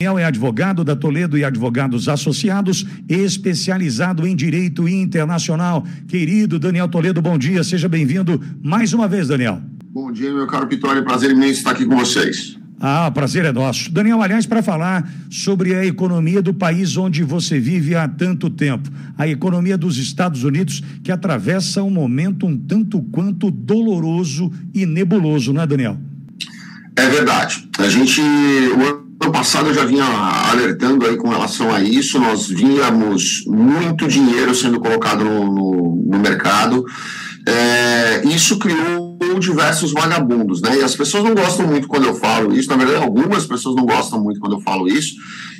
Daniel 0.00 0.16
é 0.16 0.24
advogado 0.24 0.84
da 0.84 0.94
Toledo 0.94 1.36
e 1.36 1.42
Advogados 1.42 2.08
Associados, 2.08 2.86
especializado 3.08 4.28
em 4.28 4.36
direito 4.36 4.88
internacional. 4.88 5.84
Querido 6.06 6.56
Daniel 6.56 6.86
Toledo, 6.86 7.20
bom 7.20 7.36
dia, 7.36 7.64
seja 7.64 7.88
bem-vindo 7.88 8.40
mais 8.62 8.92
uma 8.92 9.08
vez, 9.08 9.26
Daniel. 9.26 9.60
Bom 9.90 10.12
dia, 10.12 10.32
meu 10.32 10.46
caro 10.46 10.68
Pitório, 10.68 11.02
prazer 11.02 11.32
imenso 11.32 11.58
estar 11.58 11.72
aqui 11.72 11.84
com 11.84 11.96
vocês. 11.96 12.56
Ah, 12.80 13.10
prazer 13.10 13.44
é 13.44 13.50
nosso. 13.50 13.90
Daniel, 13.90 14.22
aliás, 14.22 14.46
para 14.46 14.62
falar 14.62 15.04
sobre 15.28 15.74
a 15.74 15.84
economia 15.84 16.40
do 16.40 16.54
país 16.54 16.96
onde 16.96 17.24
você 17.24 17.58
vive 17.58 17.96
há 17.96 18.06
tanto 18.06 18.48
tempo, 18.48 18.88
a 19.18 19.26
economia 19.26 19.76
dos 19.76 19.98
Estados 19.98 20.44
Unidos, 20.44 20.80
que 21.02 21.10
atravessa 21.10 21.82
um 21.82 21.90
momento 21.90 22.46
um 22.46 22.56
tanto 22.56 23.02
quanto 23.02 23.50
doloroso 23.50 24.52
e 24.72 24.86
nebuloso, 24.86 25.52
não 25.52 25.60
é, 25.60 25.66
Daniel? 25.66 25.98
É 26.94 27.08
verdade. 27.08 27.68
A 27.80 27.88
gente, 27.88 28.20
ano 29.20 29.32
passado 29.32 29.68
eu 29.68 29.74
já 29.74 29.84
vinha 29.84 30.04
alertando 30.04 31.06
aí 31.06 31.16
com 31.16 31.28
relação 31.28 31.72
a 31.72 31.82
isso, 31.82 32.18
nós 32.18 32.48
víamos 32.48 33.44
muito 33.46 34.06
dinheiro 34.06 34.54
sendo 34.54 34.80
colocado 34.80 35.24
no, 35.24 35.44
no, 35.44 36.02
no 36.06 36.18
mercado, 36.18 36.84
é, 37.46 38.22
isso 38.26 38.58
criou 38.58 39.08
diversos 39.38 39.92
vagabundos, 39.92 40.60
né? 40.60 40.78
E 40.78 40.82
as 40.82 40.94
pessoas 40.94 41.24
não 41.24 41.34
gostam 41.34 41.66
muito 41.66 41.88
quando 41.88 42.06
eu 42.06 42.14
falo 42.14 42.54
isso, 42.54 42.68
na 42.68 42.76
verdade, 42.76 43.02
algumas 43.02 43.46
pessoas 43.46 43.76
não 43.76 43.86
gostam 43.86 44.20
muito 44.20 44.40
quando 44.40 44.54
eu 44.54 44.60
falo 44.60 44.88
isso, 44.88 45.14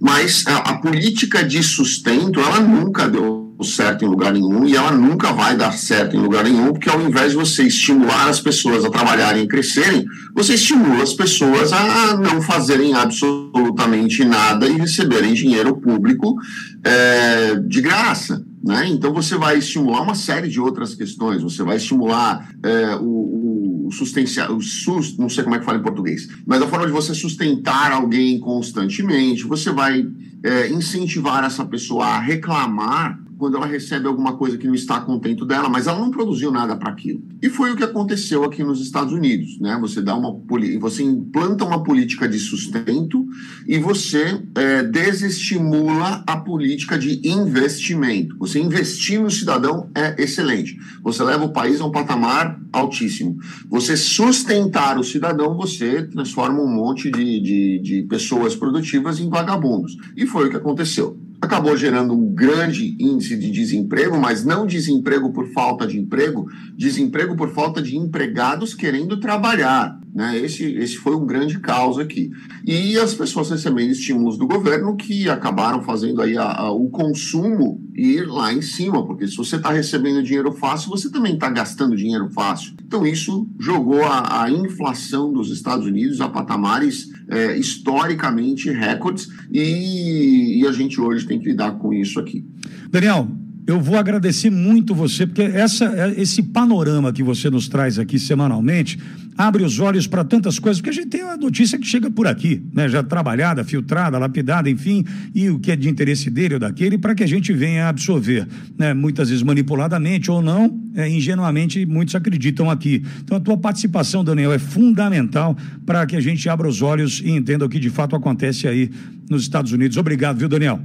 mas 0.00 0.44
a, 0.46 0.56
a 0.58 0.78
política 0.78 1.42
de 1.42 1.62
sustento, 1.62 2.40
ela 2.40 2.60
nunca 2.60 3.08
deu 3.08 3.41
certo 3.64 4.04
em 4.04 4.08
lugar 4.08 4.32
nenhum 4.32 4.64
e 4.66 4.76
ela 4.76 4.92
nunca 4.92 5.32
vai 5.32 5.56
dar 5.56 5.72
certo 5.72 6.16
em 6.16 6.20
lugar 6.20 6.44
nenhum, 6.44 6.72
porque 6.72 6.90
ao 6.90 7.00
invés 7.00 7.32
de 7.32 7.36
você 7.36 7.64
estimular 7.64 8.28
as 8.28 8.40
pessoas 8.40 8.84
a 8.84 8.90
trabalharem 8.90 9.44
e 9.44 9.48
crescerem, 9.48 10.04
você 10.34 10.54
estimula 10.54 11.02
as 11.02 11.12
pessoas 11.12 11.72
a 11.72 12.16
não 12.16 12.40
fazerem 12.40 12.94
absolutamente 12.94 14.24
nada 14.24 14.66
e 14.66 14.76
receberem 14.78 15.34
dinheiro 15.34 15.76
público 15.76 16.36
é, 16.84 17.56
de 17.56 17.80
graça. 17.80 18.44
Né? 18.62 18.88
Então 18.88 19.12
você 19.12 19.36
vai 19.36 19.58
estimular 19.58 20.02
uma 20.02 20.14
série 20.14 20.48
de 20.48 20.60
outras 20.60 20.94
questões, 20.94 21.42
você 21.42 21.64
vai 21.64 21.76
estimular 21.76 22.48
é, 22.62 22.96
o, 22.96 23.86
o 23.86 23.90
sustenciar, 23.90 24.52
o 24.52 24.60
sus, 24.60 25.16
não 25.18 25.28
sei 25.28 25.42
como 25.42 25.56
é 25.56 25.58
que 25.58 25.64
fala 25.64 25.78
em 25.78 25.82
português, 25.82 26.28
mas 26.46 26.62
a 26.62 26.68
forma 26.68 26.86
de 26.86 26.92
você 26.92 27.12
sustentar 27.12 27.90
alguém 27.90 28.38
constantemente, 28.38 29.44
você 29.44 29.70
vai 29.72 30.06
é, 30.44 30.68
incentivar 30.68 31.44
essa 31.44 31.64
pessoa 31.64 32.06
a 32.06 32.20
reclamar 32.20 33.18
quando 33.42 33.56
ela 33.56 33.66
recebe 33.66 34.06
alguma 34.06 34.36
coisa 34.36 34.56
que 34.56 34.68
não 34.68 34.74
está 34.74 35.00
contento 35.00 35.44
dela, 35.44 35.68
mas 35.68 35.88
ela 35.88 35.98
não 35.98 36.12
produziu 36.12 36.52
nada 36.52 36.76
para 36.76 36.92
aquilo. 36.92 37.20
E 37.42 37.48
foi 37.48 37.72
o 37.72 37.76
que 37.76 37.82
aconteceu 37.82 38.44
aqui 38.44 38.62
nos 38.62 38.80
Estados 38.80 39.12
Unidos, 39.12 39.58
né? 39.58 39.76
Você 39.80 40.00
dá 40.00 40.14
uma 40.14 40.40
você 40.78 41.02
implanta 41.02 41.64
uma 41.64 41.82
política 41.82 42.28
de 42.28 42.38
sustento 42.38 43.26
e 43.66 43.80
você 43.80 44.40
é, 44.54 44.84
desestimula 44.84 46.22
a 46.24 46.36
política 46.36 46.96
de 46.96 47.20
investimento. 47.28 48.36
Você 48.38 48.60
investir 48.60 49.20
no 49.20 49.28
cidadão 49.28 49.90
é 49.92 50.22
excelente. 50.22 50.78
Você 51.02 51.24
leva 51.24 51.44
o 51.44 51.52
país 51.52 51.80
a 51.80 51.84
um 51.84 51.90
patamar 51.90 52.60
altíssimo. 52.72 53.38
Você 53.68 53.96
sustentar 53.96 55.00
o 55.00 55.02
cidadão, 55.02 55.56
você 55.56 56.04
transforma 56.04 56.62
um 56.62 56.72
monte 56.72 57.10
de, 57.10 57.40
de, 57.40 57.80
de 57.80 58.02
pessoas 58.04 58.54
produtivas 58.54 59.18
em 59.18 59.28
vagabundos. 59.28 59.96
E 60.16 60.26
foi 60.26 60.46
o 60.46 60.50
que 60.50 60.56
aconteceu 60.56 61.18
acabou 61.42 61.76
gerando 61.76 62.14
um 62.14 62.32
grande 62.32 62.96
índice 63.00 63.36
de 63.36 63.50
desemprego, 63.50 64.16
mas 64.16 64.44
não 64.44 64.64
desemprego 64.64 65.32
por 65.32 65.48
falta 65.48 65.84
de 65.84 65.98
emprego, 65.98 66.46
desemprego 66.76 67.34
por 67.34 67.52
falta 67.52 67.82
de 67.82 67.96
empregados 67.96 68.74
querendo 68.74 69.18
trabalhar. 69.18 70.00
Né? 70.14 70.38
Esse, 70.38 70.64
esse 70.74 70.96
foi 70.96 71.16
um 71.16 71.24
grande 71.24 71.58
caos 71.58 71.98
aqui. 71.98 72.30
E 72.66 72.98
as 72.98 73.14
pessoas 73.14 73.48
recebendo 73.48 73.90
estímulos 73.90 74.36
do 74.36 74.46
governo 74.46 74.94
que 74.94 75.28
acabaram 75.28 75.82
fazendo 75.82 76.20
aí 76.20 76.36
a, 76.36 76.52
a, 76.52 76.70
o 76.70 76.90
consumo 76.90 77.80
ir 77.94 78.26
lá 78.26 78.52
em 78.52 78.60
cima, 78.60 79.06
porque 79.06 79.26
se 79.26 79.36
você 79.36 79.56
está 79.56 79.70
recebendo 79.70 80.22
dinheiro 80.22 80.52
fácil, 80.52 80.90
você 80.90 81.10
também 81.10 81.34
está 81.34 81.48
gastando 81.48 81.96
dinheiro 81.96 82.28
fácil. 82.30 82.74
Então 82.84 83.06
isso 83.06 83.48
jogou 83.58 84.04
a, 84.04 84.42
a 84.44 84.50
inflação 84.50 85.32
dos 85.32 85.50
Estados 85.50 85.86
Unidos 85.86 86.20
a 86.20 86.28
patamares 86.28 87.08
é, 87.28 87.56
historicamente 87.56 88.70
recordes 88.70 89.28
e, 89.50 90.60
e 90.60 90.66
a 90.66 90.72
gente 90.72 91.00
hoje 91.00 91.26
tem 91.26 91.38
que 91.38 91.46
lidar 91.46 91.78
com 91.78 91.92
isso 91.92 92.20
aqui. 92.20 92.44
Daniel, 92.90 93.28
eu 93.66 93.80
vou 93.80 93.96
agradecer 93.96 94.50
muito 94.50 94.94
você, 94.94 95.26
porque 95.26 95.42
essa, 95.42 96.12
esse 96.16 96.42
panorama 96.42 97.12
que 97.12 97.22
você 97.22 97.48
nos 97.48 97.68
traz 97.68 97.98
aqui 97.98 98.18
semanalmente 98.18 98.98
abre 99.36 99.62
os 99.62 99.78
olhos 99.78 100.06
para 100.06 100.24
tantas 100.24 100.58
coisas, 100.58 100.80
porque 100.80 100.90
a 100.90 100.92
gente 101.02 101.08
tem 101.08 101.22
a 101.22 101.36
notícia 101.36 101.78
que 101.78 101.86
chega 101.86 102.10
por 102.10 102.26
aqui, 102.26 102.62
né? 102.72 102.88
já 102.88 103.02
trabalhada, 103.02 103.64
filtrada, 103.64 104.18
lapidada, 104.18 104.68
enfim, 104.68 105.04
e 105.34 105.48
o 105.48 105.58
que 105.58 105.70
é 105.70 105.76
de 105.76 105.88
interesse 105.88 106.28
dele 106.28 106.54
ou 106.54 106.60
daquele, 106.60 106.98
para 106.98 107.14
que 107.14 107.22
a 107.22 107.26
gente 107.26 107.52
venha 107.52 107.88
absorver, 107.88 108.46
né? 108.76 108.92
muitas 108.92 109.28
vezes 109.28 109.42
manipuladamente 109.42 110.30
ou 110.30 110.42
não, 110.42 110.78
é, 110.94 111.08
ingenuamente, 111.08 111.86
muitos 111.86 112.14
acreditam 112.14 112.68
aqui. 112.68 113.02
Então 113.22 113.36
a 113.36 113.40
tua 113.40 113.56
participação, 113.56 114.24
Daniel, 114.24 114.52
é 114.52 114.58
fundamental 114.58 115.56
para 115.86 116.04
que 116.04 116.16
a 116.16 116.20
gente 116.20 116.48
abra 116.48 116.68
os 116.68 116.82
olhos 116.82 117.22
e 117.24 117.30
entenda 117.30 117.64
o 117.64 117.68
que 117.68 117.78
de 117.78 117.90
fato 117.90 118.14
acontece 118.14 118.68
aí 118.68 118.90
nos 119.30 119.42
Estados 119.42 119.72
Unidos. 119.72 119.96
Obrigado, 119.96 120.36
viu, 120.38 120.48
Daniel? 120.48 120.80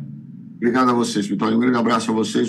Obrigado 0.57 0.89
a 0.89 0.93
vocês, 0.93 1.27
Vitória. 1.27 1.55
Um 1.55 1.59
grande 1.59 1.77
abraço 1.77 2.09
a 2.09 2.13
vocês. 2.13 2.45